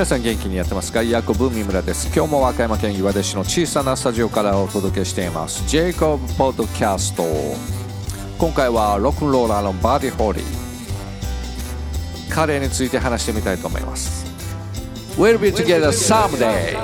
[0.00, 1.02] 皆さん元気にやってますか？
[1.02, 2.06] ジェイコブ三村です。
[2.06, 5.68] 今日も和歌山県岩出市の小さなスタジオからお届けしています。
[5.68, 7.22] ジェイコブポッドキャスト。
[8.38, 10.44] 今回はロックンローラーのバーディホーリー。
[12.30, 14.24] 彼について話してみたいと思います。
[15.18, 16.78] We'll be together someday.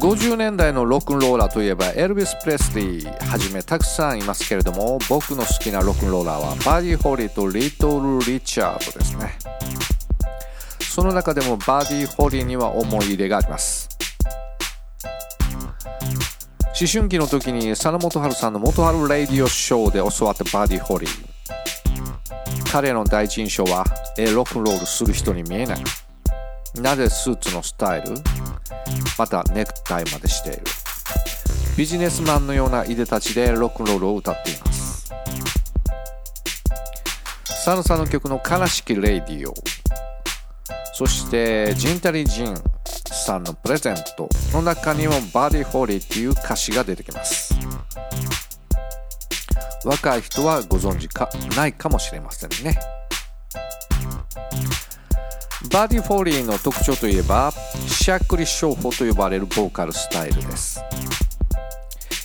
[0.00, 9.38] 50年代のロックンローラーといえばエルビス・プレスリーはじめたくさんいますけれども僕の好きなロックンローラーはバディ・ホリーとリトル・リチャードですね。
[10.80, 13.88] その中でもバディ・ホリーには思い入れがあります。
[16.78, 21.10] 思春期の時に佐野元春さんの元春レイディオショーで教わったバディ・ホリー
[22.70, 23.84] 彼の第一印象は
[24.18, 25.78] えロックンロールする人に見えない。
[26.74, 28.14] なぜスーツのスタイル？
[29.18, 30.62] またネクタイまでしている。
[31.76, 35.12] ビジネスマンのようないでたちでロックンロールを歌っています。
[37.64, 39.54] 佐野さんの曲の「悲しきレイディオ」
[40.94, 42.56] そしてジッタリン・ジン
[43.12, 47.54] さんのプレゼントの中にもバディホーリーっていう歌詞が出てきます。
[49.84, 52.78] 若い人はご存知かないかもしれませんね。
[55.72, 57.52] バディ・フォーリーの特徴といえば
[57.88, 60.80] しゃっくり唱法と呼ばれるボーカルスタイルです。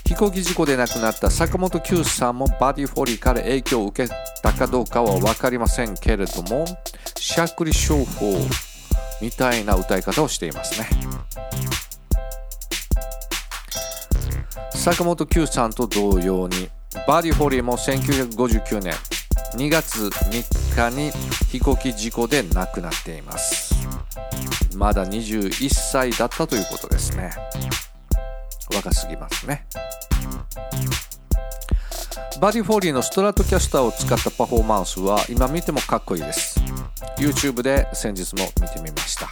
[0.06, 6.66] 飛行機事故で亡くなった坂本九さんもバディ・フォーリーから影響を受けたかどうかは分かりませんけれども
[7.18, 8.36] しゃっくり唱法
[9.22, 10.90] みたいな歌い方をしていますね。
[14.76, 16.70] 坂本九さんと同様に
[17.08, 18.94] バディ・フォーリーも1959年
[19.54, 21.12] 2月3日に
[21.50, 23.76] 飛行機事故で亡くなっています。
[24.76, 27.32] まだ21歳だったということですね。
[28.74, 29.66] 若すぎますね。
[32.40, 36.60] バディ・フォーリーのストラトキャスターを使ったパフォーマンスは今見てもかっこいいです。
[37.18, 39.28] YouTube で先日も見てみました。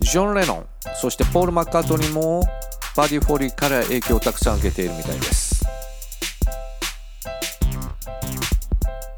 [0.00, 0.66] ジョン・レノン
[1.00, 2.42] そしてポール・マッカートニーも
[2.96, 5.45] バディ・フォーリーから影響をたくさん受けているみたいです。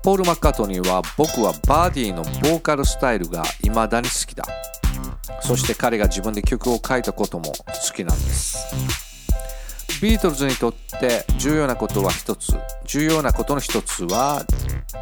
[0.09, 4.43] ポール・マッカートニーは僕はバーディーのボーカルスタイルが未だに好きだ。
[5.43, 7.55] そして彼が自分で曲を書いたことも好
[7.95, 8.75] きなんです。
[10.01, 12.55] ビートルズにとって重要なことは一つ。
[12.87, 14.47] 重要なことの一つは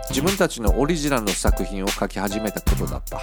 [0.08, 3.20] 自分たちのオリジナルの作品を書き始めたことだった。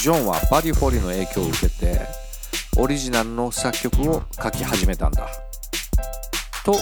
[0.00, 2.00] ジョンはバディ・フォーリーの影響を受けて
[2.78, 5.28] オリジナルの作曲を書き始めたんだ。
[6.64, 6.76] と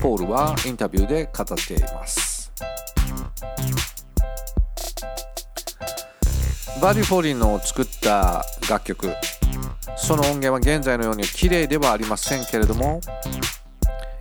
[0.00, 2.25] ポールはインタビューで語っています。
[6.80, 9.12] バディ・フォーリーの作った楽曲。
[9.96, 13.00] その音源は現在のように綺麗ではありませんけれども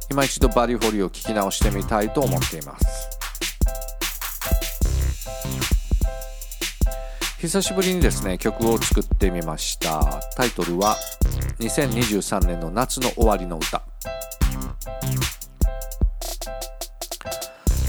[0.10, 3.10] 今一度バディ・フォーリーを聞き直してみたいと思っています。
[7.40, 10.22] 久しぶりにですね曲を作ってみました。
[10.36, 10.96] タイトルは
[11.60, 13.84] 2023年の夏の終わりの歌。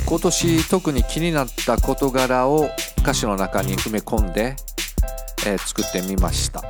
[0.07, 2.69] 今年特に気になった事柄を
[3.01, 4.55] 歌詞の中に埋め込んで、
[5.45, 6.63] えー作ってみました。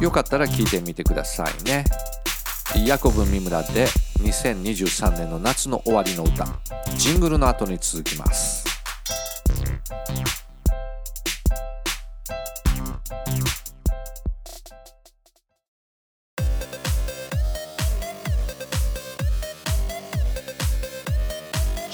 [0.00, 1.84] よかったら聞いてみてくださいね。
[2.86, 3.86] ヤコブミムラで
[4.20, 6.46] 2023年の夏の終わりの歌。
[6.96, 8.64] ジングルの後に続きます。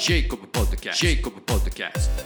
[0.01, 2.23] ジェイコブ・ポッドキャストジェイコブ・ポッドキャスト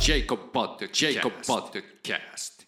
[0.00, 2.64] ジェイコブ・ポッドジェイコブ・ポッドキャスト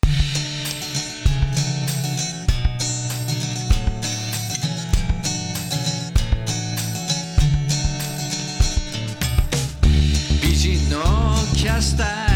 [10.44, 11.02] 美人の
[11.56, 12.31] キャスター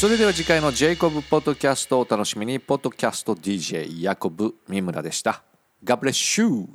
[0.00, 2.58] それでは次回のジェイコブポッドキャストをお楽しみに。
[2.58, 5.42] ポッドキャスト DJ ヤコブ三村でした。
[5.84, 6.68] God bless you.